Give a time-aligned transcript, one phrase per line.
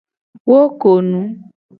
[0.49, 1.21] Wo ko nu.